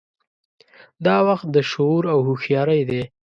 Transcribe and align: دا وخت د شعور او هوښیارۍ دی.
دا 1.05 1.17
وخت 1.27 1.47
د 1.51 1.57
شعور 1.71 2.03
او 2.13 2.19
هوښیارۍ 2.27 2.81
دی. 2.89 3.01